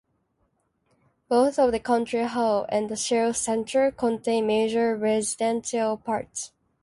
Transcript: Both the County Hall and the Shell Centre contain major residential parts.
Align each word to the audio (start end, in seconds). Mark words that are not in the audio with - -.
Both 1.29 1.57
the 1.57 1.79
County 1.79 2.23
Hall 2.23 2.65
and 2.69 2.89
the 2.89 2.95
Shell 2.95 3.35
Centre 3.35 3.91
contain 3.91 4.47
major 4.47 4.95
residential 4.97 5.95
parts. 5.97 6.51